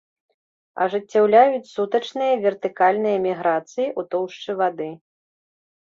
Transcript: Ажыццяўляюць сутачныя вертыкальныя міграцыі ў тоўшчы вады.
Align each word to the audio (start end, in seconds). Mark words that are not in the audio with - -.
Ажыццяўляюць 0.85 1.67
сутачныя 1.75 2.33
вертыкальныя 2.47 3.23
міграцыі 3.29 3.87
ў 3.99 4.13
тоўшчы 4.13 4.51
вады. 4.65 4.93